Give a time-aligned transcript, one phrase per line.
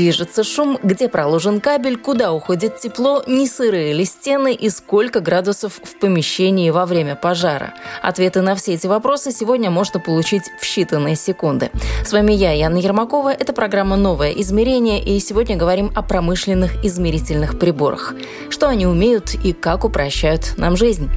[0.00, 5.74] движется шум, где проложен кабель, куда уходит тепло, не сырые ли стены и сколько градусов
[5.74, 7.74] в помещении во время пожара?
[8.00, 11.70] Ответы на все эти вопросы сегодня можно получить в считанные секунды.
[12.02, 13.30] С вами я, Яна Ермакова.
[13.30, 18.14] Это программа «Новое измерение», и сегодня говорим о промышленных измерительных приборах.
[18.48, 21.10] Что они умеют и как упрощают нам жизнь.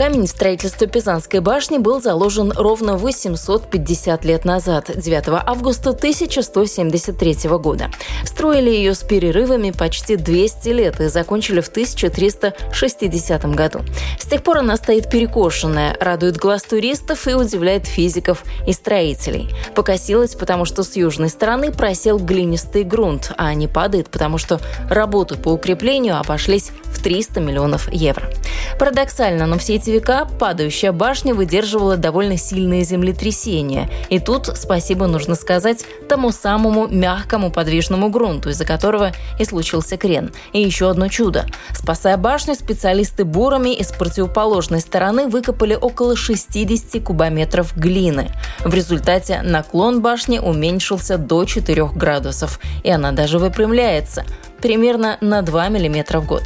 [0.00, 7.90] Камень в строительстве Пизанской башни был заложен ровно 850 лет назад, 9 августа 1173 года.
[8.24, 13.80] Строили ее с перерывами почти 200 лет и закончили в 1360 году.
[14.18, 19.50] С тех пор она стоит перекошенная, радует глаз туристов и удивляет физиков и строителей.
[19.74, 25.36] Покосилась, потому что с южной стороны просел глинистый грунт, а не падает, потому что работы
[25.36, 28.30] по укреплению обошлись в 300 миллионов евро.
[28.78, 33.90] Парадоксально, но все эти века падающая башня выдерживала довольно сильные землетрясения.
[34.08, 40.32] И тут спасибо нужно сказать тому самому мягкому подвижному грунту, из-за которого и случился крен.
[40.52, 41.46] И еще одно чудо.
[41.74, 48.30] Спасая башню, специалисты бурами из противоположной стороны выкопали около 60 кубометров глины.
[48.64, 54.24] В результате наклон башни уменьшился до 4 градусов, и она даже выпрямляется
[54.60, 56.42] примерно на 2 мм в год.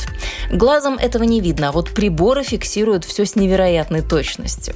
[0.50, 4.74] Глазом этого не видно, а вот приборы фиксируют все с невероятной точностью.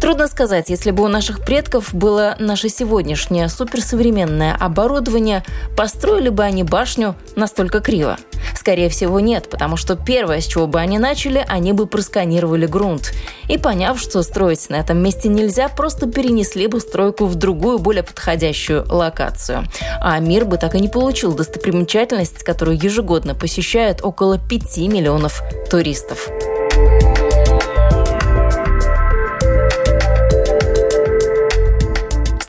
[0.00, 5.44] Трудно сказать, если бы у наших предков было наше сегодняшнее суперсовременное оборудование,
[5.76, 8.18] построили бы они башню настолько криво.
[8.54, 13.12] Скорее всего, нет, потому что первое, с чего бы они начали, они бы просканировали грунт.
[13.48, 18.02] И поняв, что строить на этом месте нельзя, просто перенесли бы стройку в другую, более
[18.02, 19.64] подходящую локацию.
[20.00, 26.28] А мир бы так и не получил достопримечательность, которую ежегодно посещают около 5 миллионов туристов.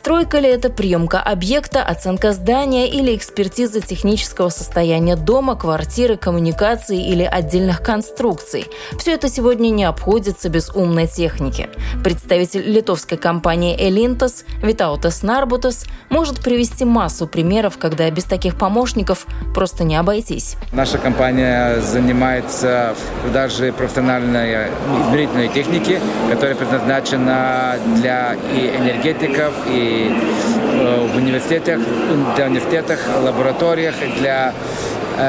[0.06, 7.24] Стройка ли это приемка объекта, оценка здания или экспертиза технического состояния дома, квартиры, коммуникаций или
[7.24, 8.68] отдельных конструкций?
[9.00, 11.70] Все это сегодня не обходится без умной техники.
[12.04, 19.86] Представитель литовской компании Elintos Витаутас Нарбутас может привести массу примеров, когда без таких помощников просто
[19.86, 20.56] не обойтись.
[20.72, 22.94] Наша компания занимается
[23.34, 24.68] даже профессиональной
[25.08, 26.00] измерительной техники,
[26.30, 31.80] которая предназначена для и энергетиков, и Э, в университетах,
[32.36, 34.54] для университетах, лабораториях, для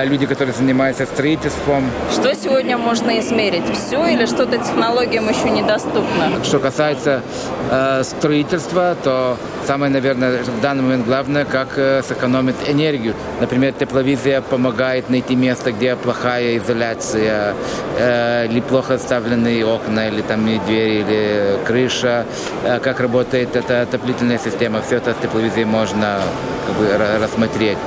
[0.04, 1.90] люди, которые занимаются строительством.
[2.12, 3.64] Что сегодня можно измерить?
[3.74, 6.44] Все или что-то технологиям еще недоступно?
[6.44, 7.22] Что касается
[7.70, 13.14] э, строительства, то самое, наверное, в данный момент главное, как э, сэкономить энергию.
[13.40, 17.54] Например, тепловизия помогает найти место, где плохая изоляция,
[17.98, 22.26] э, или плохо оставленные окна, или там и двери, или крыша,
[22.64, 24.82] э, как работает эта отоплительная система.
[24.82, 26.18] Все это с тепловизией можно
[26.66, 26.88] как бы,
[27.20, 27.78] рассмотреть.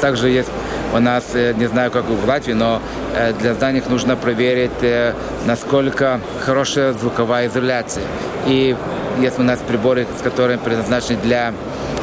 [0.00, 0.50] Также есть
[0.94, 2.80] у нас, э, не знаю, как в Латвии, но
[3.14, 5.12] э, для зданий нужно проверить, э,
[5.46, 8.04] насколько хорошая звуковая изоляция.
[8.46, 8.76] И
[9.20, 11.52] есть у нас приборы, с которыми предназначены для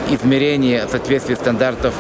[0.10, 1.94] измерения соответствия стандартов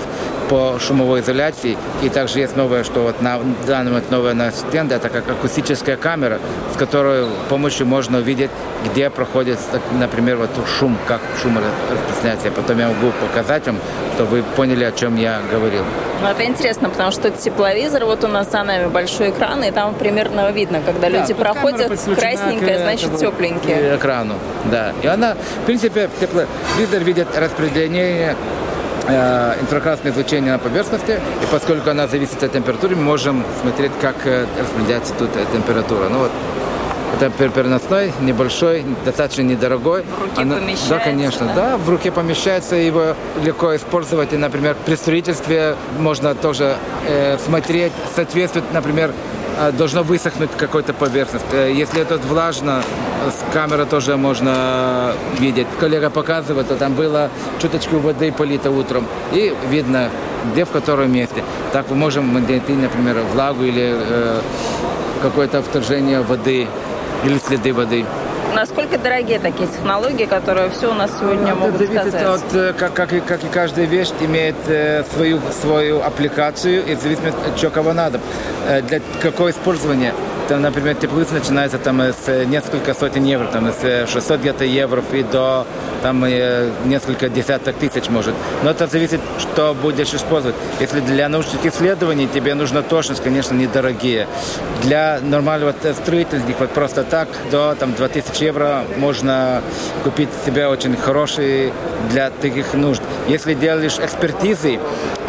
[0.52, 1.78] по шумовой изоляции.
[2.04, 5.96] И также есть новое, что вот на данный момент новая на стенда, это как акустическая
[5.96, 6.40] камера,
[6.74, 8.52] с которой помощью можно увидеть,
[8.84, 9.58] где проходит,
[9.98, 11.58] например, вот шум, как шум
[11.90, 12.52] распространяется.
[12.52, 13.78] Потом я могу показать вам,
[14.16, 15.86] чтобы вы поняли, о чем я говорил.
[16.22, 19.72] Ну, это интересно, потому что это тепловизор, вот у нас за нами большой экран, и
[19.72, 23.96] там примерно видно, когда да, люди проходят, красненькое, значит, тепленькие.
[23.96, 24.92] Экрану, да.
[25.02, 28.36] И она, в принципе, тепловизор видит распределение
[29.61, 34.46] инфракрасное излучение на поверхности, и поскольку она зависит от температуры, мы можем смотреть, как э,
[34.59, 36.09] распределяется тут э, температура.
[36.09, 36.31] Ну вот,
[37.19, 40.03] это переносной, небольшой, достаточно недорогой.
[40.03, 40.90] В руке Она, помещается?
[40.90, 41.55] Да, конечно, да?
[41.55, 44.34] да, в руке помещается, его легко использовать.
[44.34, 46.78] И, например, при строительстве можно тоже
[47.08, 49.13] э, смотреть, соответствует, например, э,
[49.69, 51.46] должно высохнуть какой-то поверхность.
[51.52, 52.84] Э, если это влажно,
[53.28, 55.67] с камеры тоже можно видеть.
[55.79, 57.29] Коллега показывает, то там было
[57.61, 59.05] чуточку воды полито утром.
[59.31, 60.09] И видно,
[60.52, 61.43] где, в котором месте.
[61.72, 64.41] Так мы можем найти, например, влагу или э,
[65.22, 66.67] какое-то вторжение воды
[67.23, 68.05] или следы воды.
[68.55, 72.43] Насколько дорогие такие технологии, которые все у нас сегодня могут Это зависит сказать?
[72.43, 76.96] от, э, как, как, и, как и каждая вещь, имеет э, свою, свою аппликацию и
[76.96, 78.20] зависит от чего кого надо.
[78.67, 80.14] Э, для какого использования
[80.52, 85.24] там, например, теплица начинается там с несколько сотен евро, там с 600 где-то евро и
[85.24, 85.66] до
[86.03, 86.26] там
[86.86, 88.36] несколько десяток тысяч может.
[88.62, 90.58] Но это зависит, что будешь использовать.
[90.82, 94.28] Если для научных исследований тебе нужна точность, конечно, недорогие.
[94.84, 99.62] Для нормального строительства, вот просто так, до там 2000 евро можно
[100.04, 101.72] купить себе очень хороший
[102.09, 103.02] для таких нужд.
[103.30, 104.80] Если делаешь экспертизы,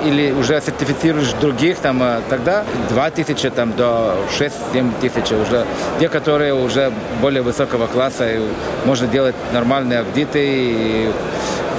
[0.05, 5.65] или уже сертифицируешь других, там, э, тогда 2 тысячи там, до 6-7 тысяч уже.
[6.01, 8.41] Те, которые уже более высокого класса, и
[8.85, 11.11] можно делать нормальные аудиты и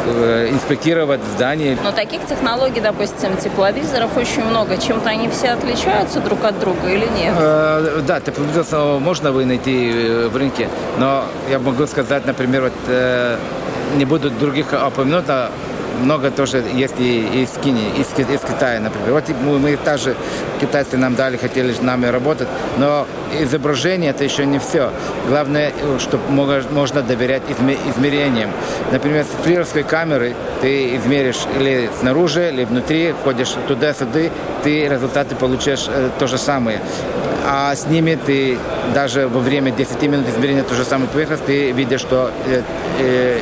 [0.05, 1.77] э, инспектировать здания.
[1.83, 4.77] Но таких технологий, допустим, тепловизоров очень много.
[4.77, 7.33] Чем-то они все отличаются друг от друга или нет?
[7.37, 12.73] Э, да, тепловизор можно вы найти э, в рынке, но я могу сказать, например, вот,
[12.87, 13.37] э,
[13.97, 15.51] не буду других упомянуть, а
[16.01, 19.13] много тоже есть и из, Кини, из, из Китая, например.
[19.13, 20.15] Вот мы, мы также,
[20.59, 22.47] китайцы нам дали, хотели с нами работать,
[22.77, 23.07] но
[23.39, 24.91] изображение это еще не все.
[25.27, 28.51] Главное, чтобы можно доверять измерениям.
[28.91, 34.29] Например, с флировской камеры ты измеришь или снаружи, или внутри, входишь туда-сюда,
[34.63, 36.79] ты результаты получаешь э, то же самое.
[37.45, 38.57] А с ними ты
[38.93, 42.61] даже во время 10 минут измерения то же самое поверхность, ты видишь, что э,
[42.99, 43.39] э,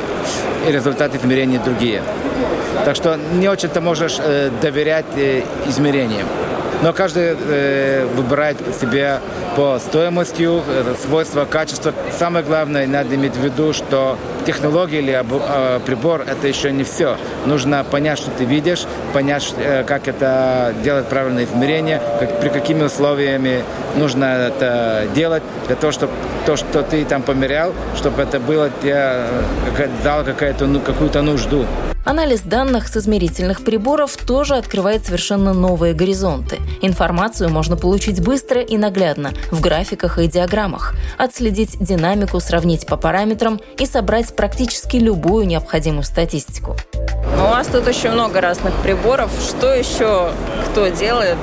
[0.68, 2.02] результаты измерений другие.
[2.84, 6.26] Так что не очень-то можешь э, доверять э, измерениям.
[6.82, 9.20] Но каждый э, выбирает себе
[9.54, 11.94] по стоимости, э, свойства, качества.
[12.18, 17.16] Самое главное, надо иметь в виду, что технология или э, прибор– это еще не все.
[17.46, 22.82] Нужно понять, что ты видишь, понять, э, как это делать правильное измерение, как, при какими
[22.82, 23.62] условиями
[23.94, 26.12] нужно это делать, для того, чтобы
[26.46, 29.24] то, что ты там померял, чтобы это было тебе,
[29.78, 30.24] э, дало
[30.60, 31.64] ну, какую-то нужду.
[32.04, 36.58] Анализ данных с измерительных приборов тоже открывает совершенно новые горизонты.
[36.80, 43.60] Информацию можно получить быстро и наглядно, в графиках и диаграммах, отследить динамику, сравнить по параметрам
[43.78, 46.76] и собрать практически любую необходимую статистику.
[47.36, 49.30] У вас тут очень много разных приборов.
[49.40, 50.32] Что еще
[50.70, 51.38] кто делает?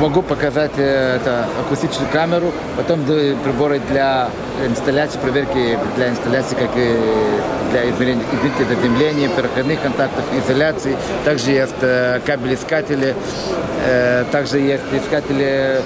[0.00, 4.28] Могу показать э, это акустическую камеру, потом приборы для
[4.66, 6.96] инсталляции, проверки для инсталляции, как и
[7.70, 10.96] для измерения, измерения заземления, переходных контактов, изоляции.
[11.24, 13.14] Также есть э, кабель-искатели,
[13.86, 15.80] э, также есть искатели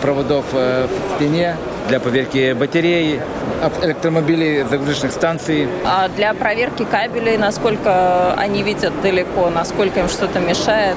[0.00, 1.54] проводов в стене
[1.88, 3.20] для проверки батареи,
[3.82, 5.68] электромобилей, загрузочных станций.
[5.84, 10.96] А для проверки кабелей, насколько они видят далеко, насколько им что-то мешает?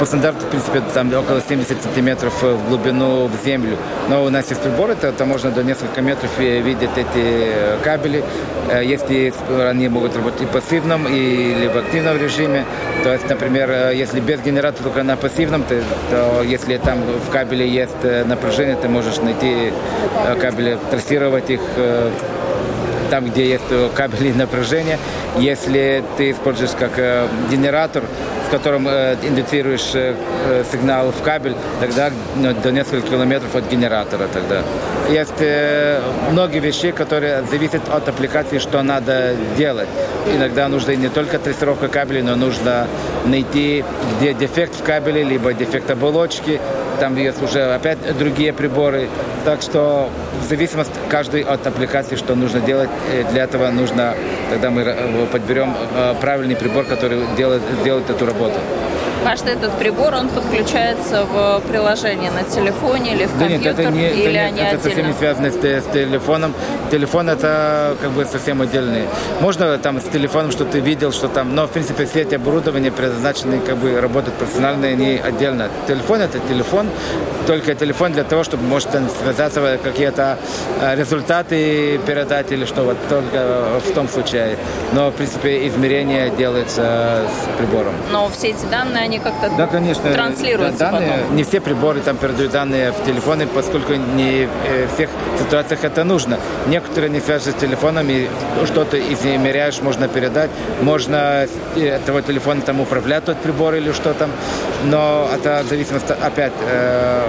[0.00, 3.76] По стандарту, в принципе, там около 70 сантиметров в глубину в землю.
[4.08, 8.24] Но у нас есть приборы, то, то можно до нескольких метров видеть эти кабели.
[8.70, 9.30] Э, если
[9.68, 12.64] они могут работать и пассивном, или в активном режиме.
[13.02, 15.78] То есть, например, э, если без генератора только на пассивном, то,
[16.10, 19.70] то если там в кабеле есть э, напряжение, ты можешь найти
[20.40, 21.60] кабели, трассировать их
[23.10, 24.98] там, где есть кабели напряжения.
[25.40, 26.92] Если ты используешь как
[27.50, 28.02] генератор,
[28.46, 30.14] с которым э, индуцируешь э,
[30.48, 34.62] э, сигнал в кабель, тогда ну, до нескольких километров от генератора тогда.
[35.08, 39.88] Есть э, многие вещи, которые зависят от аппликации, что надо делать.
[40.34, 42.86] Иногда нужна не только трассировка кабелей, но нужно
[43.24, 43.82] найти,
[44.18, 46.60] где дефект в кабеле, либо дефект оболочки.
[46.98, 49.08] Там есть уже опять другие приборы.
[49.46, 52.90] Так что в зависимости каждый от аппликации, что нужно делать,
[53.30, 54.14] для этого нужно,
[54.50, 54.84] тогда мы
[55.30, 55.74] подберем
[56.20, 58.54] правильный прибор, который делает, делает эту работу.
[59.22, 63.90] Каждый этот прибор, он подключается в приложение на телефоне или в компьютер, да нет, это
[63.90, 64.82] не, или это, они это отдельно?
[64.82, 66.54] совсем не связано с, с телефоном.
[66.90, 69.04] Телефон это как бы совсем отдельный.
[69.40, 72.90] Можно там с телефоном, что ты видел, что там, но в принципе все эти оборудования
[72.90, 75.68] предназначены как бы работать профессионально, они отдельно.
[75.86, 76.88] Телефон это телефон,
[77.46, 78.88] только телефон для того, чтобы может
[79.22, 80.38] связаться какие-то
[80.80, 84.56] э, результаты передать или что вот только в том случае.
[84.92, 87.94] Но в принципе измерение делается с прибором.
[88.12, 91.36] Но все эти данные они как-то да, конечно, транслируются данные, потом.
[91.36, 96.04] Не все приборы там передают данные в телефоны, поскольку не э, в всех ситуациях это
[96.04, 96.38] нужно.
[96.66, 98.28] Некоторые не связаны с телефонами,
[98.66, 104.30] что-то измеряешь, можно передать, можно этого телефона там управлять тот прибор или что там,
[104.84, 107.28] но это зависимость опять э,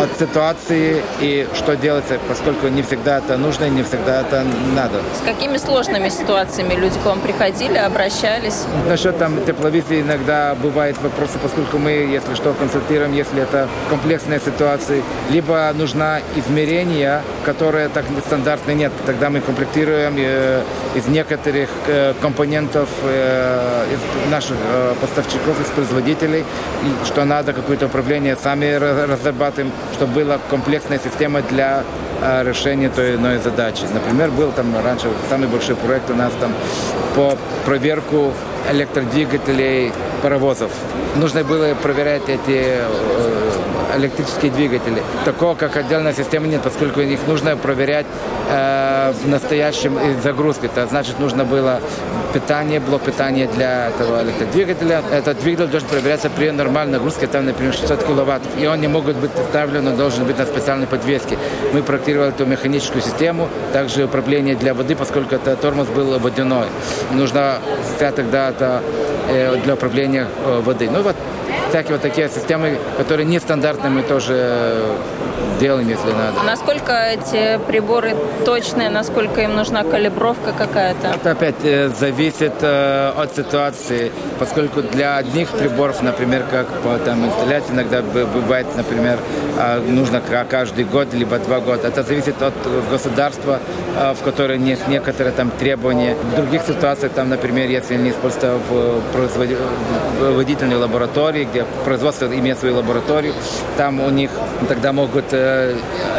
[0.00, 5.00] от ситуации и что делать, поскольку не всегда это нужно и не всегда это надо.
[5.20, 8.64] С какими сложными ситуациями люди к вам приходили, обращались?
[8.88, 15.02] Насчет там тепловизии иногда бывают вопросы, поскольку мы, если что, консультируем, если это комплексные ситуации,
[15.30, 20.62] либо нужна измерение, которое так стандартно нет, тогда мы комплектируем э,
[20.94, 27.86] из некоторых э, компонентов э, из наших э, поставщиков, из производителей, и что надо какое-то
[27.86, 31.84] управление сами разрабатываем, чтобы была комплексная система для
[32.20, 33.84] э, решения той или иной задачи.
[33.92, 36.52] Например, был там раньше самый большой проект у нас там
[37.14, 38.32] по проверку
[38.70, 40.70] электродвигателей паровозов.
[41.16, 42.84] Нужно было проверять эти э,
[43.96, 45.02] электрические двигатели.
[45.24, 48.06] Такого, как отдельная система, нет, поскольку их нужно проверять
[48.50, 50.66] э, в настоящем загрузке.
[50.66, 51.80] Это значит, нужно было
[52.32, 55.02] питание, блок питания для этого электродвигателя.
[55.12, 58.42] Этот двигатель должен проверяться при нормальной нагрузке, там, например, 600 киловатт.
[58.58, 61.38] И он не может быть поставлен, он должен быть на специальной подвеске.
[61.72, 66.66] Мы проектировали эту механическую систему, также управление для воды, поскольку это тормоз был водяной.
[67.12, 67.58] Нужно
[67.98, 68.82] тогда это
[69.28, 70.90] э, для управления э, воды.
[70.90, 71.16] Ну вот
[71.74, 74.80] всякие вот такие системы, которые нестандартные, мы тоже
[75.60, 76.40] делаем, если надо.
[76.40, 81.08] А насколько эти приборы точные, насколько им нужна калибровка какая-то?
[81.08, 87.24] Это опять э, зависит э, от ситуации, поскольку для одних приборов, например, как по там,
[87.26, 89.18] инсталляции, иногда бывает, например,
[89.58, 90.20] э, нужно
[90.50, 91.88] каждый год, либо два года.
[91.88, 92.54] Это зависит от
[92.90, 93.60] государства,
[93.96, 96.16] э, в котором есть некоторые там требования.
[96.32, 102.76] В других ситуациях, там, например, если они используются в производительной лаборатории, где производство имеет свою
[102.76, 103.34] лабораторию,
[103.76, 104.30] там у них
[104.68, 105.33] тогда могут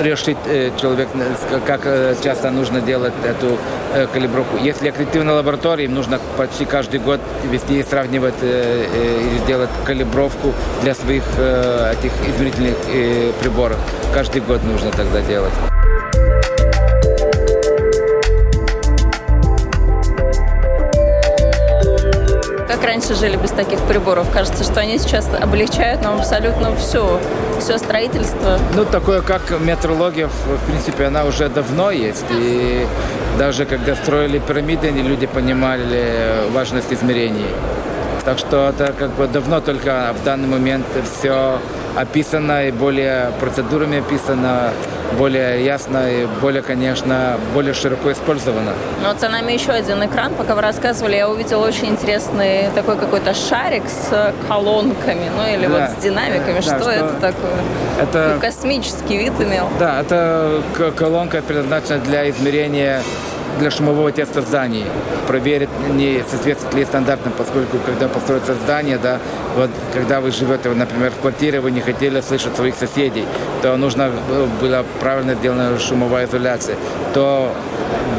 [0.01, 1.07] решить э, человек,
[1.65, 3.57] как э, часто нужно делать эту
[3.93, 4.57] э, калибровку.
[4.57, 7.19] Если аккредитивная лаборатория, им нужно почти каждый год
[7.51, 13.77] вести и сравнивать э, э, и делать калибровку для своих э, этих измерительных э, приборов.
[14.13, 15.53] Каждый год нужно тогда делать.
[22.95, 24.29] Раньше жили без таких приборов.
[24.31, 27.19] Кажется, что они сейчас облегчают нам абсолютно все,
[27.59, 28.57] все строительство.
[28.73, 32.25] Ну, такое, как метрология, в принципе, она уже давно есть.
[32.31, 32.87] И
[33.37, 36.05] даже когда строили пирамиды, люди понимали
[36.53, 37.47] важность измерений.
[38.23, 40.85] Так что это как бы давно только в данный момент
[41.19, 41.59] все
[41.97, 44.71] описано и более процедурами описано
[45.17, 48.73] более ясно и более, конечно, более широко использовано.
[49.01, 50.33] Ну, вот за нами еще один экран.
[50.33, 55.87] Пока вы рассказывали, я увидела очень интересный такой какой-то шарик с колонками, ну или да.
[55.87, 56.55] вот с динамиками.
[56.55, 57.53] Да, что, что это такое?
[58.01, 59.67] Это Такой космический вид имел.
[59.79, 60.61] Да, это
[60.97, 63.01] колонка предназначена для измерения
[63.59, 64.85] для шумового теста зданий.
[65.27, 69.19] Проверить, не соответствует ли стандартам, поскольку когда построится здание, да,
[69.55, 73.25] вот когда вы живете, например, в квартире, вы не хотели слышать своих соседей,
[73.61, 74.11] то нужно
[74.61, 76.75] была правильно сделана шумовая изоляция,
[77.13, 77.51] то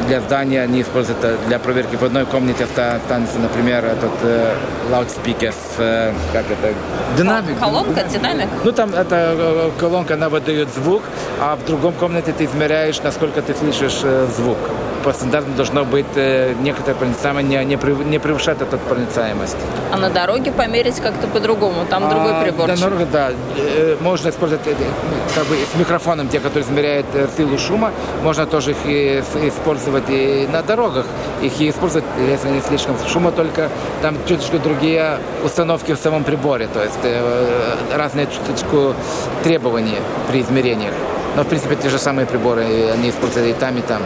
[0.08, 4.54] для здания не используют для проверки в одной комнате останется, например, этот э,
[4.90, 6.74] loudspeaker с, э, как это,
[7.16, 7.58] динамик.
[7.58, 8.48] Колонка, динамик?
[8.64, 11.02] Ну, там эта э, колонка, она выдает звук,
[11.40, 14.58] а в другом комнате ты измеряешь, насколько ты слышишь э, звук
[15.06, 19.56] по стандарту должно быть э, некоторое проницаемое, не, не превышать эту проницаемость.
[19.92, 21.86] А на дороге померить как-то по-другому?
[21.88, 22.66] Там а, другой прибор?
[22.66, 23.30] На дороге, да.
[23.56, 24.74] Э, можно использовать э,
[25.36, 27.92] как бы с микрофоном, те, которые измеряют силу шума,
[28.24, 31.06] можно тоже их использовать и на дорогах.
[31.40, 33.70] Их использовать, если не слишком шума, только
[34.02, 36.98] там чуточку другие установки в самом приборе, то есть
[37.94, 38.94] разные чуточку
[39.44, 40.94] требования при измерениях.
[41.36, 44.02] Но, в принципе, те же самые приборы, они используют и там, и там.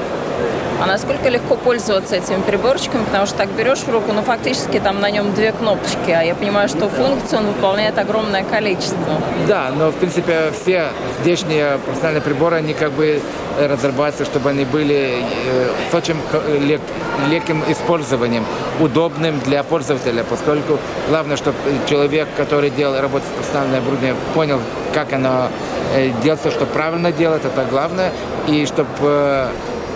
[0.81, 5.01] А насколько легко пользоваться этими приборчиками, потому что так берешь в руку, ну фактически там
[5.01, 9.21] на нем две кнопочки, а я понимаю, что функций он выполняет огромное количество.
[9.47, 10.87] Да, но в принципе все
[11.21, 13.21] здешние профессиональные приборы, они как бы
[13.59, 16.17] разрабатываются, чтобы они были э, с очень
[16.61, 16.81] лег,
[17.29, 18.47] легким использованием,
[18.81, 21.57] удобным для пользователя, поскольку главное, чтобы
[21.89, 24.61] человек, который делал работу с профессиональным оборудованием, понял,
[24.95, 25.49] как оно
[25.95, 28.13] э, делается, что правильно делать, это главное,
[28.49, 29.49] и чтобы э,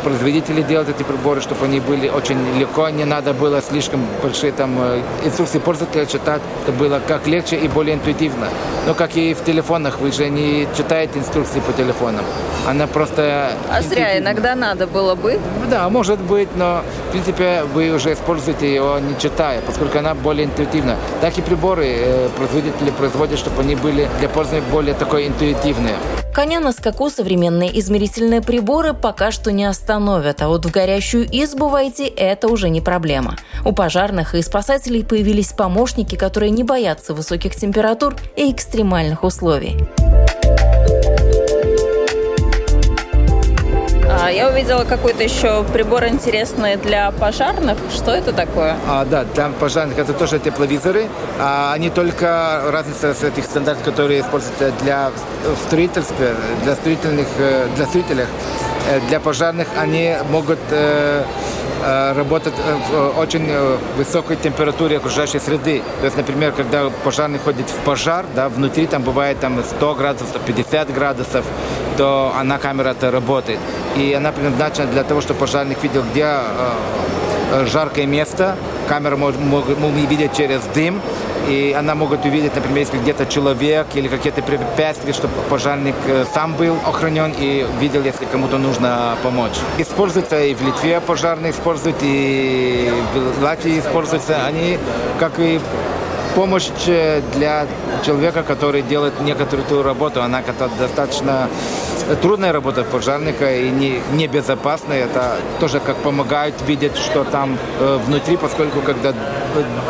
[0.04, 4.76] производители делать эти приборы, чтобы они были очень легко, не надо было слишком большие там
[4.78, 8.48] э, инструкции пользователя читать, это было как легче и более интуитивно.
[8.86, 12.24] Но как и в телефонах, вы же не читаете инструкции по телефонам.
[12.68, 13.52] Она просто...
[13.70, 15.40] А зря иногда надо было бы.
[15.70, 20.44] Да, может быть, но в принципе вы уже используете ее не читая, поскольку она более
[20.44, 20.96] интуитивна.
[21.20, 25.94] Так и приборы э, производители производят, чтобы они были для пользователя более такой интуитивные.
[26.34, 31.68] Коня на скаку современные измерительные приборы пока что не остановят, а вот в горящую избу
[31.68, 33.36] войти– это уже не проблема.
[33.64, 39.76] У пожарных и спасателей появились помощники, которые не боятся высоких температур и экстремальных условий.
[44.30, 47.78] Я увидела какой-то еще прибор интересный для пожарных.
[47.92, 48.76] Что это такое?
[48.88, 51.06] А, да, для пожарных это тоже тепловизоры.
[51.38, 55.10] А, они только разница с этих стандартов, которые используются для
[55.66, 56.26] строительства,
[56.62, 58.26] для строительных, э, для строителей.
[58.90, 61.24] Э, для пожарных они могут э,
[61.86, 62.54] Э, работать
[62.90, 63.46] в очень
[63.98, 65.82] высокой температуре окружающей среды.
[66.00, 70.40] То есть, например, когда пожарный ходит в пожар, да, внутри там бывает там 100 градусов,
[70.46, 71.44] 50 градусов,
[71.96, 73.58] то она камера-то работает.
[73.96, 76.26] И она предназначена для того, чтобы пожарник видел, где
[77.70, 78.56] жаркое место,
[78.88, 81.00] камера может, может, может видеть через дым,
[81.48, 86.54] и она может увидеть, например, если где-то человек или какие-то препятствия, чтобы пожарник э, сам
[86.54, 89.52] был охранен и видел, если кому-то нужно помочь.
[89.78, 92.90] Используется и в Литве пожарные используют, и
[93.38, 94.44] в Латвии используются.
[94.46, 94.78] Они,
[95.20, 95.60] как и
[96.34, 97.66] помощь э, для
[98.04, 100.22] человека, который делает некоторую ту работу.
[100.22, 100.42] Она
[100.78, 101.48] достаточно
[102.22, 105.04] трудная работа пожарника и не, небезопасная.
[105.04, 109.12] Это тоже как помогает видеть, что там э, внутри, поскольку когда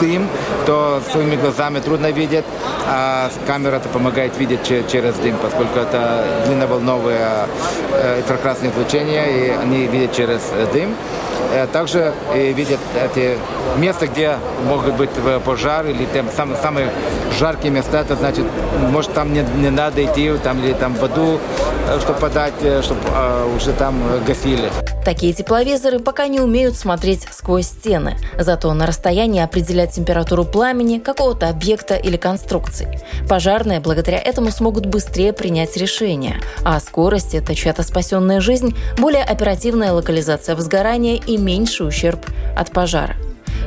[0.01, 0.29] дым,
[0.67, 2.45] то своими глазами трудно видеть,
[2.87, 7.49] а камера это помогает видеть через дым, поскольку это длинноволновое
[7.93, 10.41] э, инфракрасное излучение, и они видят через
[10.73, 10.95] дым.
[11.53, 13.39] Э, также э, видят эти
[13.79, 14.37] места, где
[14.69, 15.11] могут быть
[15.45, 16.91] пожар или там самые, самые
[17.39, 18.45] жаркие места, это значит,
[18.91, 21.41] может там не, не надо идти там или там воду,
[21.89, 23.97] э, чтобы подать, чтобы а, уже там
[24.27, 24.71] гасили.
[25.05, 31.49] Такие тепловизоры пока не умеют смотреть сквозь стены, зато на расстоянии определять температуру пламени какого-то
[31.49, 33.01] объекта или конструкции.
[33.29, 39.93] Пожарные благодаря этому смогут быстрее принять решение, а скорость– это чья-то спасенная жизнь, более оперативная
[39.93, 42.25] локализация возгорания и меньший ущерб
[42.57, 43.15] от пожара.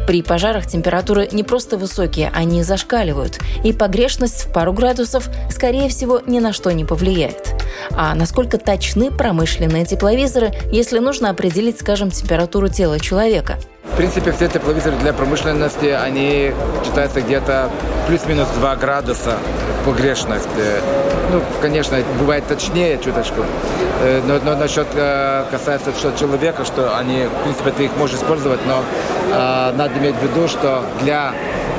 [0.08, 6.22] При пожарах температуры не просто высокие, они зашкаливают, и погрешность в пару градусов, скорее всего,
[6.26, 7.54] ни на что не повлияет.
[7.92, 13.60] А насколько точны промышленные тепловизоры, если нужно определить, скажем, температуру тела человека?
[13.91, 16.53] В принципе, все тепловизоры для промышленности, они
[16.86, 17.70] считаются где-то
[18.08, 19.38] плюс-минус 2 градуса
[19.86, 20.48] погрешность.
[21.32, 23.44] Ну, конечно, бывает точнее чуточку.
[24.01, 28.17] Э, но, но насчет э, касается что человека, что они, в принципе, ты их можешь
[28.17, 28.84] использовать, но
[29.32, 31.34] э, надо иметь в виду, что для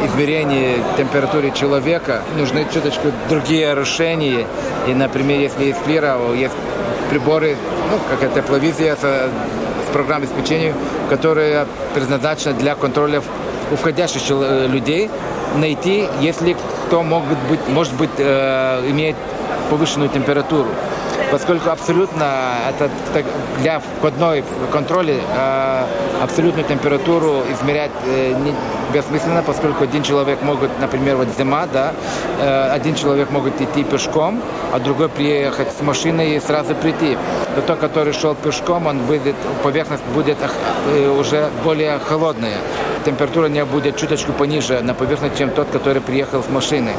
[0.04, 4.46] измерения температуры человека нужны чуточку другие решения.
[4.86, 6.54] И, например, если есть флира, есть
[7.10, 7.56] приборы,
[7.90, 8.96] ну, как это тепловизия
[9.88, 10.74] с программой обеспечения,
[11.08, 13.22] которая предназначена для контроля
[13.72, 15.10] уходящих людей,
[15.56, 19.16] найти, если кто может быть, может быть э, имеет
[19.70, 20.68] повышенную температуру.
[21.30, 22.90] Поскольку абсолютно это
[23.60, 25.84] для входной контроля э,
[26.22, 28.54] абсолютную температуру измерять э, не,
[28.92, 31.92] бессмысленно, поскольку один человек может, например, вот зима, да,
[32.40, 34.40] э, один человек может идти пешком,
[34.72, 37.16] а другой приехать с машиной и сразу прийти.
[37.56, 42.58] Но тот, который шел пешком, он будет, поверхность будет э, уже более холодная
[43.04, 46.92] температура не будет чуточку пониже на поверхности, чем тот, который приехал с машины.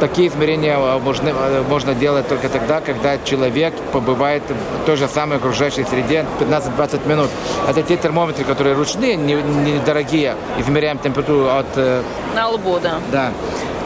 [0.00, 5.08] Такие измерения а, можно, а, можно делать только тогда, когда человек побывает в той же
[5.08, 7.30] самой окружающей среде 15-20 минут.
[7.68, 11.66] Это те термометры, которые ручные, недорогие, не измеряем температуру от...
[11.76, 12.02] Э,
[12.34, 12.98] на лбу, да.
[13.12, 13.30] Да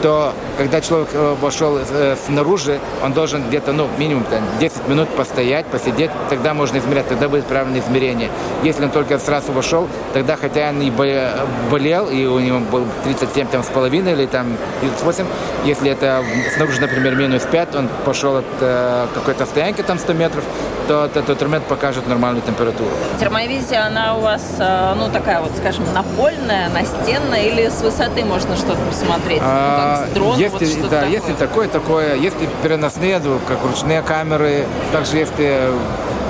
[0.01, 5.07] то когда человек э, вошел э, снаружи, он должен где-то, ну, минимум там, 10 минут
[5.15, 8.29] постоять, посидеть, тогда можно измерять, тогда будет правильное измерение.
[8.61, 10.91] Если он только сразу вошел, тогда хотя он и
[11.71, 15.25] болел, и у него был 37 там, с половиной или там 38,
[15.63, 16.25] если это
[16.57, 20.43] снаружи, например, минус 5, он пошел от э, какой-то стоянки там 100 метров,
[20.89, 22.89] то этот инструмент покажет нормальную температуру.
[23.19, 28.57] Термовизия, она у вас, э, ну, такая вот, скажем, напольная, настенная, или с высоты можно
[28.57, 29.39] что-то посмотреть?
[29.41, 31.11] А, а, дрон, если, вот да, такое.
[31.11, 35.71] если такое, такое, если переносные, как ручные камеры, также если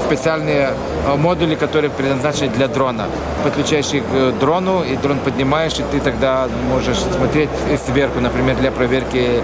[0.10, 0.74] специальные
[1.06, 3.06] а, модули, которые предназначены для дрона.
[3.44, 7.50] Подключаешь их к дрону, и дрон поднимаешь, и ты тогда можешь смотреть
[7.86, 9.42] сверху, например, для проверки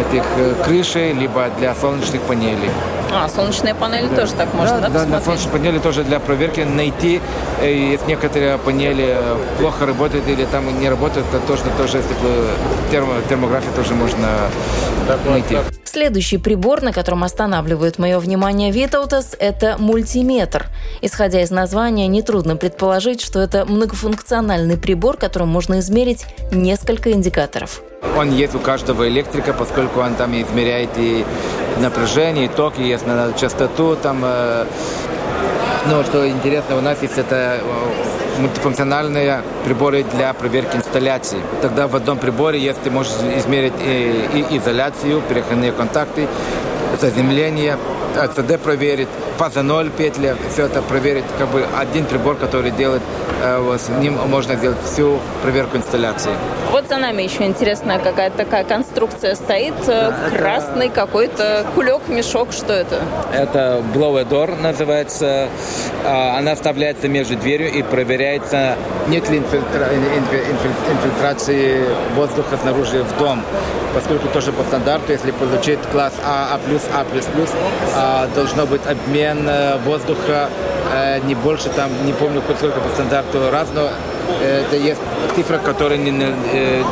[0.00, 2.70] этих э, крышей, либо для солнечных панелей.
[3.14, 4.16] А, солнечные панели да.
[4.16, 7.20] тоже так можно, да, да, да, на солнечные панели тоже для проверки найти,
[7.60, 12.14] э, если некоторые панели э, плохо работают или там не работают, то тоже, тоже если
[12.90, 14.28] термо, термография тоже можно
[15.26, 15.56] найти.
[15.84, 20.66] Следующий прибор, на котором останавливает мое внимание Витаутас, это мультиметр.
[21.02, 27.80] Исходя из названия, нетрудно предположить, что это многофункциональный прибор, которым можно измерить несколько индикаторов.
[28.18, 31.24] Он есть у каждого электрика, поскольку он там измеряет и
[31.78, 33.96] напряжение, и ток, и есть на частоту.
[33.96, 34.66] Там, э,
[35.86, 41.38] ну, что интересно, у нас есть это э, мультифункциональные приборы для проверки инсталляции.
[41.62, 46.28] Тогда в одном приборе, если ты можешь измерить и, и изоляцию, переходные контакты,
[47.00, 47.76] заземление,
[48.14, 53.02] ЦД проверить, фаза 0 петля, все это проверить, как бы один прибор, который делает,
[53.42, 56.32] э, вот, с ним можно сделать всю проверку инсталляции.
[56.70, 60.94] Вот за нами еще интересная какая-то такая конструкция стоит, э, да, красный это...
[60.94, 63.00] какой-то кулек, мешок, что это?
[63.32, 65.48] Это blower door называется,
[66.04, 68.76] а, она вставляется между дверью и проверяется,
[69.08, 69.88] нет ли инфильтра...
[70.92, 73.42] инфильтрации воздуха снаружи в дом
[73.94, 76.58] поскольку тоже по стандарту, если получить класс А,
[76.92, 77.04] А+, А++,
[78.34, 80.48] должно быть обмен э, воздуха
[80.92, 83.88] э, не больше, там, не помню сколько по стандарту раз, но
[84.42, 85.00] э, это есть
[85.36, 86.10] цифра, которая не,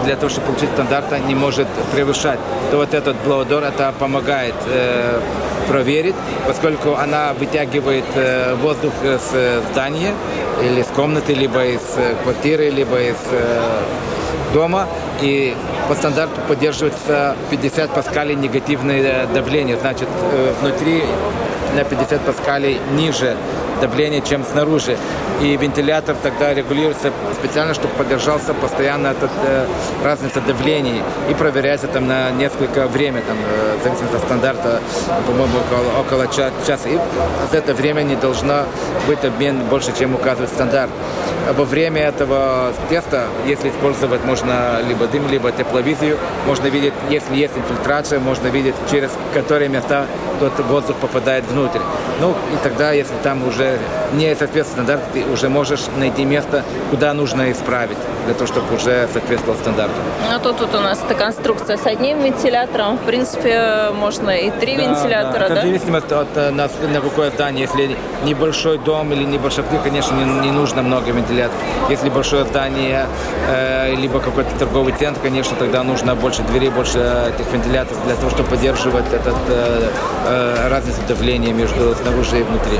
[0.04, 2.38] для того, чтобы получить стандарта, не может превышать.
[2.70, 5.20] То вот этот блоудор это помогает э,
[5.68, 10.14] проверить, поскольку она вытягивает э, воздух с здания
[10.62, 11.82] или с комнаты, либо из
[12.22, 13.82] квартиры, либо из э,
[14.52, 14.86] дома,
[15.20, 15.54] и
[15.88, 21.02] по стандарту поддерживается 50 паскалей негативное давление, значит, э, внутри
[21.74, 23.36] на 50 паскалей ниже
[23.82, 24.96] давление, чем снаружи.
[25.42, 29.66] И вентилятор тогда регулируется специально, чтобы поддержался постоянно этот, э,
[30.04, 34.80] разница давлений и проверяется там на несколько время, там, э, в зависимости от стандарта,
[35.26, 36.88] по-моему, около, около часа.
[36.88, 36.98] И
[37.50, 38.64] за это время не должно
[39.08, 40.90] быть обмен больше, чем указывает стандарт.
[41.56, 46.16] Во время этого теста, если использовать, можно либо дым, либо тепловизию,
[46.46, 50.06] можно видеть, если есть инфильтрация, можно видеть, через которые места
[50.38, 51.80] тот воздух попадает внутрь.
[52.20, 53.71] Ну, и тогда, если там уже
[54.12, 59.08] не соответствует стандарту, ты уже можешь найти место, куда нужно исправить, для того, чтобы уже
[59.12, 59.94] соответствовал стандарту.
[60.28, 62.98] Ну, а то тут у нас эта конструкция с одним вентилятором.
[62.98, 65.54] В принципе, можно и три да, вентилятора, да?
[65.54, 65.60] да?
[65.60, 67.62] В зависимости от э, на, на какое здание.
[67.62, 71.60] Если небольшой дом или небольшой, конечно, не, не нужно много вентиляторов.
[71.88, 73.06] Если большое здание,
[73.48, 78.30] э, либо какой-то торговый центр, конечно, тогда нужно больше дверей, больше этих вентиляторов для того,
[78.30, 79.88] чтобы поддерживать этот э,
[80.26, 82.78] э, разницу давления между снаружи и внутри.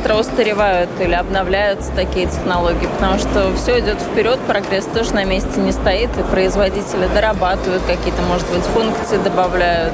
[0.00, 2.88] Быстро устаревают или обновляются такие технологии?
[2.98, 8.22] Потому что все идет вперед, прогресс тоже на месте не стоит, и производители дорабатывают какие-то,
[8.22, 9.92] может быть, функции добавляют.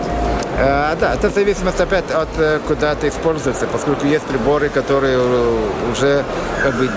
[0.59, 5.19] Э, да, это зависимость опять от э, куда это используется, поскольку есть приборы, которые
[5.90, 6.25] уже
[6.62, 6.88] как бы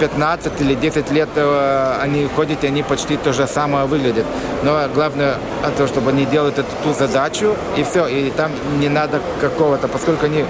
[0.00, 4.24] 15 или 10 лет э, они ходят, и они почти то же самое выглядят.
[4.62, 5.34] Но главное,
[5.76, 8.50] то, чтобы они делают эту ту задачу, и все, и там
[8.80, 10.44] не надо какого-то, поскольку они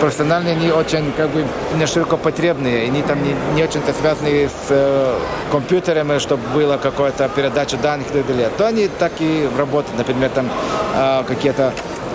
[0.00, 5.18] профессиональные, они очень как бы не широкопотребные, они там не, не очень-то связаны с э,
[5.50, 8.50] компьютерами, чтобы была какая-то передача данных и так далее.
[8.56, 10.48] То они так и работают, например, там
[10.94, 11.72] э, какие-то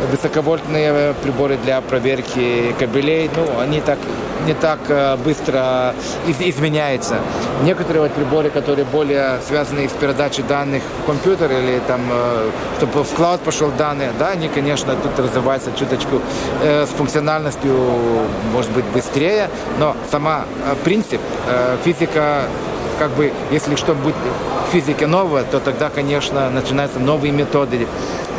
[0.10, 4.00] высоковольтные приборы для проверки кабелей, ну, они так
[4.46, 5.94] не так э, быстро
[6.28, 7.16] изменяются.
[7.64, 13.04] Некоторые вот приборы, которые более связаны с передачей данных в компьютер или там, э, чтобы
[13.04, 16.22] в клауд пошел данные, да, они, конечно, тут развиваются чуточку
[16.64, 17.72] э, с функциональностью,
[18.54, 20.46] может быть, быстрее, но сама
[20.84, 21.22] принцип,
[21.84, 22.44] физика
[23.00, 24.16] как бы, если что будет
[24.68, 27.88] в физике новое, то тогда, конечно, начинаются новые методы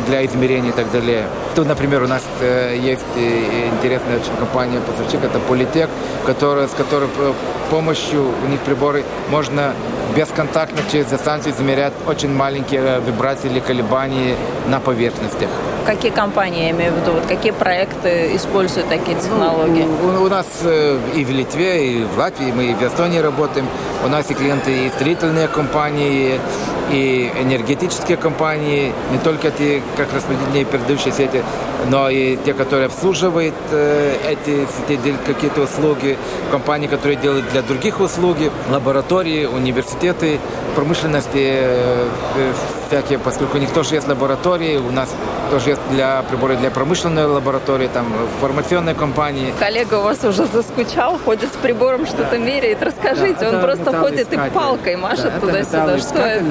[0.07, 1.25] для измерения и так далее.
[1.55, 5.89] Тут, например, у нас э, есть э, интересная очень компания поставщик, это Политек,
[6.25, 7.33] которая, с которой э,
[7.69, 9.73] помощью у них приборы можно
[10.15, 14.35] бесконтактно через дистанцию измерять очень маленькие вибрации или колебания
[14.67, 15.49] на поверхностях.
[15.85, 19.85] Какие компании, я имею в виду, вот какие проекты используют такие технологии?
[20.03, 20.45] Ну, у, у нас
[21.15, 23.67] и в Литве, и в Латвии, мы и в Эстонии работаем.
[24.05, 26.39] У нас и клиенты, и строительные компании,
[26.93, 31.43] и энергетические компании, не только те, как распределение передающие сети,
[31.89, 36.17] но и те, которые обслуживают э, эти сети, какие-то услуги,
[36.51, 40.39] компании, которые делают для других услуги, лаборатории, университеты,
[40.75, 42.07] промышленности, э,
[42.87, 45.09] всякие, поскольку у них тоже есть лаборатории, у нас
[45.51, 48.05] тоже есть для приборы для промышленной лаборатории, там
[48.39, 49.53] формационной компании.
[49.59, 52.37] Коллега у вас уже заскучал, ходит с прибором, что-то да.
[52.37, 52.81] меряет.
[52.81, 55.97] Расскажите, да, он просто ходит и палкой машет да, туда-сюда.
[55.99, 56.43] Что это?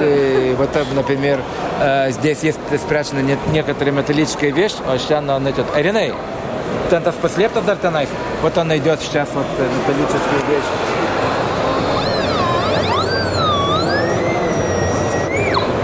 [0.57, 1.39] Вот, например,
[1.79, 3.19] э, здесь есть спрятана
[3.51, 5.65] некоторые металлическая вещь, а сейчас она идет.
[5.75, 6.13] Эриней,
[7.21, 8.09] paslėptas dar tenais,
[8.41, 10.92] вот она идет сейчас вот металлическую вещь.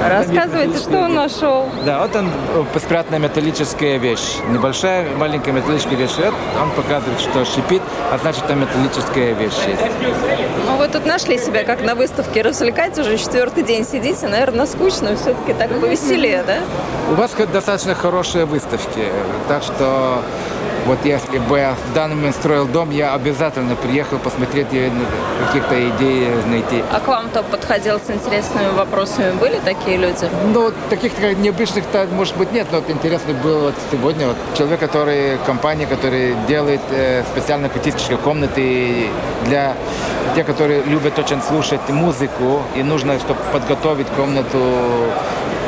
[0.08, 1.68] Рассказывайте, что он нашел.
[1.86, 4.38] Да, вот он э, спрятанная металлическая вещь.
[4.50, 6.12] Небольшая, маленькая металлическая вещь.
[6.62, 7.82] Он показывает, что шипит,
[8.12, 9.82] а значит, там металлическая вещь есть.
[10.68, 12.42] Ну, вы тут нашли себя как на выставке.
[12.42, 14.28] Развлекать уже четвертый день сидите.
[14.28, 15.16] Наверное, скучно.
[15.16, 16.60] Все-таки так повеселее, да?
[17.12, 19.06] У вас достаточно хорошие выставки.
[19.48, 20.22] Так что
[20.90, 24.92] Вот если бы я в данный момент строил дом, я обязательно приехал посмотреть и
[25.46, 26.84] каких-то идей найти.
[26.92, 29.38] А к вам кто подходил с интересными вопросами?
[29.40, 30.28] Были такие люди?
[30.52, 35.38] Ну, таких необычных-то, может быть, нет, но вот интересный был вот сегодня вот человек, который,
[35.46, 39.10] компания, который делает э, специально акустические комнаты
[39.46, 39.76] для
[40.36, 44.58] тех, которые любят очень слушать музыку, и нужно, чтобы подготовить комнату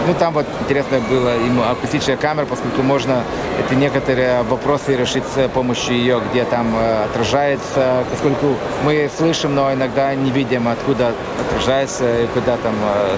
[0.07, 3.23] ну, там вот интересно было ему акустическая камера, поскольку можно
[3.59, 9.71] это некоторые вопросы решить с помощью ее, где там э, отражается, поскольку мы слышим, но
[9.73, 13.17] иногда не видим, откуда отражается и куда там э,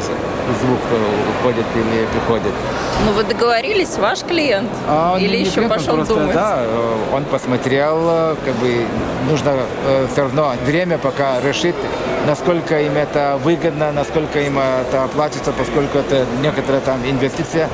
[0.61, 0.79] звук
[1.39, 2.53] уходит или приходит.
[3.05, 4.69] Ну, вы договорились, ваш клиент?
[4.87, 6.33] А или еще клиент, пошел просто, думать?
[6.33, 6.63] Да,
[7.13, 8.85] он посмотрел, как бы
[9.29, 11.75] нужно э, все равно время пока решить,
[12.27, 17.69] насколько им это выгодно, насколько им это оплатится, поскольку это некоторая там инвестиция.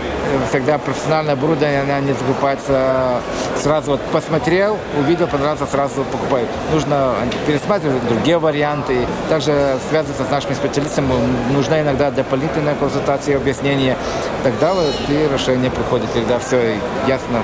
[0.49, 3.21] Всегда профессиональное оборудование, она не закупается
[3.57, 3.91] сразу.
[3.91, 6.47] Вот посмотрел, увидел, понравился, сразу покупает.
[6.71, 7.15] Нужно
[7.47, 9.05] пересматривать другие варианты.
[9.29, 11.11] Также связываться с нашими специалистами.
[11.51, 13.97] Нужна иногда дополнительная консультация объяснение.
[14.43, 17.41] Тогда вот и решение приходит, когда все ясно.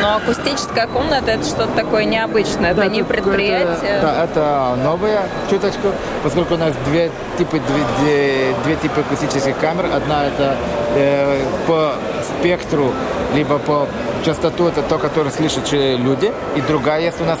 [0.00, 4.00] Но акустическая комната это что-то такое необычное, да, это не предприятие.
[4.00, 9.86] Да, это новая чуточку, поскольку у нас две типы, две, две, две типы акустических камер.
[9.94, 10.56] Одна это
[10.94, 12.92] э, по спектру,
[13.34, 13.86] либо по
[14.24, 16.32] частоту, это то, которое слышат люди.
[16.56, 17.38] И другая есть у нас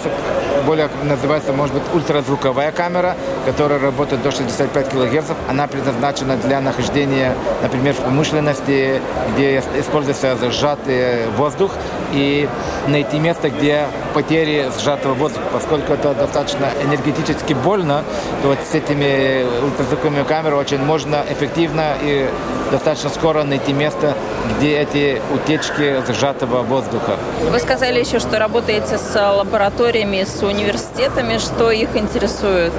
[0.66, 3.16] более называется, может быть, ультразвуковая камера,
[3.46, 5.30] которая работает до 65 кГц.
[5.48, 9.00] Она предназначена для нахождения, например, в промышленности,
[9.32, 11.70] где используется сжатый воздух,
[12.12, 12.48] и
[12.88, 18.04] найти место, где потери сжатого воздуха, поскольку это достаточно энергетически больно,
[18.42, 22.28] то вот с этими ультразвуковыми камерами очень можно эффективно и
[22.70, 24.14] достаточно скоро найти место,
[24.56, 27.16] где эти утечки сжатого воздуха.
[27.50, 31.38] Вы сказали еще, что работаете с лабораториями, с университетами.
[31.38, 32.72] Что их интересует?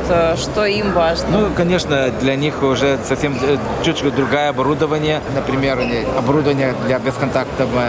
[0.57, 1.27] Что им важно?
[1.29, 5.21] Ну, конечно, для них уже совсем э, чуть-чуть другое оборудование.
[5.35, 5.77] Например,
[6.17, 7.83] оборудование для бесконтактного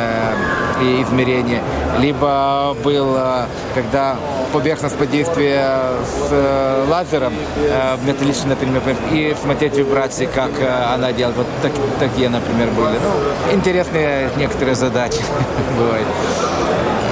[0.79, 1.63] э, измерения.
[1.99, 4.17] Либо было, когда
[4.53, 5.65] поверхностное действие
[6.05, 7.33] с э, лазером
[8.05, 10.51] металлическим, например, и смотреть вибрации, как
[10.93, 11.39] она делает.
[11.39, 12.99] Вот так, такие, например, были.
[13.03, 15.23] Ну, интересные некоторые задачи
[15.79, 16.07] бывают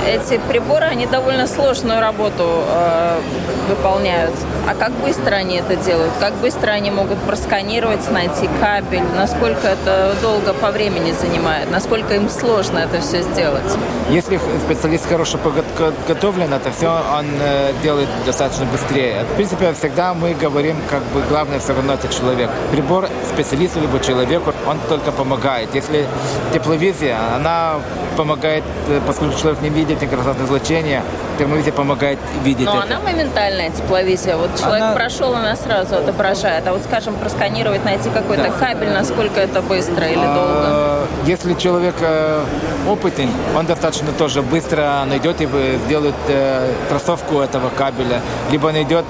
[0.06, 3.20] эти приборы, они довольно сложную работу э,
[3.68, 4.34] выполняют.
[4.68, 6.12] А как быстро они это делают?
[6.20, 9.02] Как быстро они могут просканировать, найти кабель?
[9.16, 11.70] Насколько это долго по времени занимает?
[11.70, 13.76] Насколько им сложно это все сделать?
[14.10, 15.38] Если специалист хорошо
[15.76, 19.24] подготовлен, это все он э, делает достаточно быстрее.
[19.32, 22.50] В принципе, всегда мы говорим, как бы главное все равно это человек.
[22.72, 25.74] Прибор специалисту либо человеку, он только помогает.
[25.74, 26.06] Если
[26.52, 27.76] тепловизия, она
[28.16, 31.02] помогает, э, поскольку человек не видит инфракрасное излучение,
[31.38, 32.94] термовизия помогает видеть Но это.
[32.94, 34.36] она моментальная тепловизия.
[34.36, 34.92] Вот человек она...
[34.94, 36.66] прошел, она сразу отображает.
[36.66, 38.50] А вот, скажем, просканировать, найти какой-то да.
[38.50, 41.08] кабель, насколько это быстро или а, долго?
[41.26, 42.44] Если человек э,
[42.88, 45.40] опытен, он достаточно тоже быстро найдет
[45.74, 49.04] и сделает э, трассовку этого кабеля, либо найдет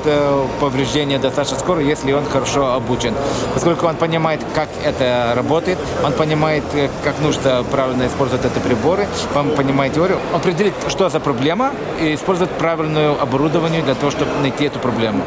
[0.61, 3.15] повреждение достаточно скоро, если он хорошо обучен.
[3.55, 6.65] Поскольку он понимает, как это работает, он понимает,
[7.05, 12.15] как нужно правильно использовать эти приборы, он понимает теорию, он определит, что за проблема, и
[12.15, 15.23] использовать правильное оборудование для того, чтобы найти эту проблему.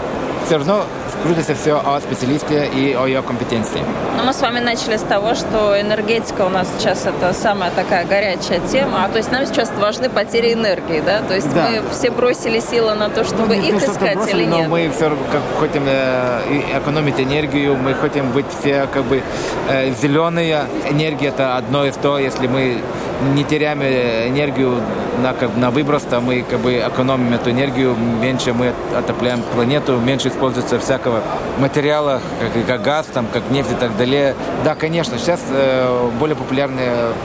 [0.45, 0.85] Все равно
[1.23, 3.81] крутится все о специалисте и о ее компетенции.
[4.17, 8.05] Ну, мы с вами начали с того, что энергетика у нас сейчас это самая такая
[8.05, 11.21] горячая тема, а то есть нам сейчас важны потери энергии, да?
[11.21, 11.69] То есть да.
[11.69, 14.63] мы все бросили силы на то, чтобы ну, их искать бросили, или нет?
[14.63, 19.21] Но мы все как хотим э, экономить энергию, мы хотим быть все как бы
[19.69, 20.65] э, зеленые.
[20.89, 22.81] Энергия это одно из того, если мы
[23.35, 24.81] не теряем энергию
[25.21, 29.97] на, как, на выброс, то мы как бы экономим эту энергию, меньше мы отопляем планету,
[29.97, 31.21] меньше используется всякого
[31.57, 34.35] материала, как, как газ, там, как нефть и так далее.
[34.63, 36.81] Да, конечно, сейчас э, более популярны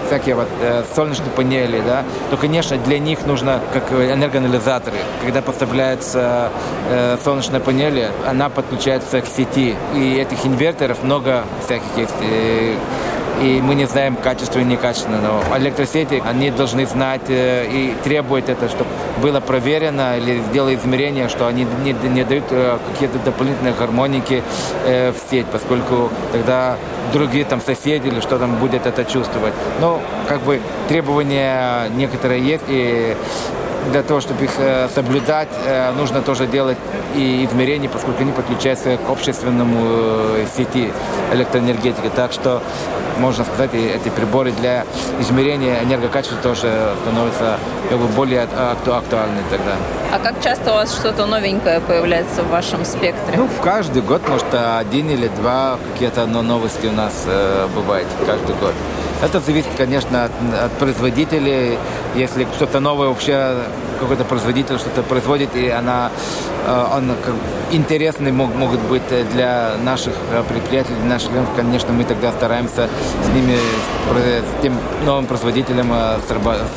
[0.06, 4.96] всякие вот, э, солнечные панели, да, то, конечно, для них нужно как энергоанализаторы.
[5.22, 6.50] Когда поставляются
[6.90, 12.14] э, солнечные панели, она подключается к сети, и этих инверторов много всяких есть.
[12.22, 12.76] И,
[13.40, 15.18] и мы не знаем качество и некачественно.
[15.20, 21.28] Но электросети, они должны знать э, и требуют это, чтобы было проверено или сделали измерения,
[21.28, 24.42] что они не, не дают э, какие-то дополнительные гармоники
[24.84, 26.76] э, в сеть, поскольку тогда
[27.12, 29.54] другие там соседи или что там будет это чувствовать.
[29.80, 33.16] Но как бы требования некоторые есть, и
[33.92, 34.50] для того, чтобы их
[34.94, 35.50] соблюдать,
[35.98, 36.78] нужно тоже делать
[37.14, 40.90] и измерения, поскольку они подключаются к общественному сети
[41.34, 42.10] электроэнергетики.
[42.16, 42.62] Так что
[43.18, 44.84] можно сказать, эти приборы для
[45.20, 49.76] измерения энергокачества тоже становятся как бы более актуальны тогда.
[50.12, 53.36] А как часто у вас что-то новенькое появляется в вашем спектре?
[53.36, 58.54] Ну, в каждый год, может, один или два какие-то новости у нас э, бывает каждый
[58.56, 58.72] год.
[59.22, 61.78] Это зависит, конечно, от, от производителей.
[62.14, 63.56] Если что-то новое вообще
[64.00, 66.10] какой-то производитель что-то производит, и она,
[66.66, 67.12] э, он
[67.72, 69.02] интересный мог, могут быть
[69.32, 72.88] для наших э, предприятий, для наших клиентов, конечно, мы тогда стараемся
[73.24, 76.18] с ними, с тем новым производителем э,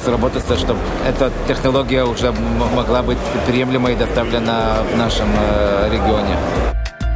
[0.04, 2.34] сработаться, чтобы эта технология уже
[2.76, 5.28] могла быть приемлема и доставлена в нашем
[5.92, 6.67] регионе.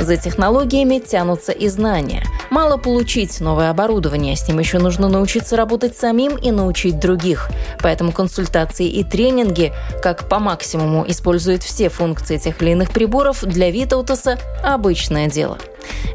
[0.01, 2.25] За технологиями тянутся и знания.
[2.49, 7.51] Мало получить новое оборудование, с ним еще нужно научиться работать самим и научить других.
[7.81, 13.69] Поэтому консультации и тренинги, как по максимуму используют все функции тех или иных приборов, для
[13.69, 15.59] Витаутаса– обычное дело.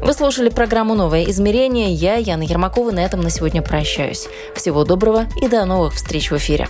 [0.01, 1.93] Вы слушали программу «Новое измерение».
[1.93, 4.27] Я, Яна Ермакова, на этом на сегодня прощаюсь.
[4.53, 6.67] Всего доброго и до новых встреч в эфире.